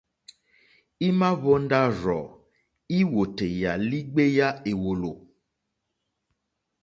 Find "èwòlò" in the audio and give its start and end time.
4.71-5.11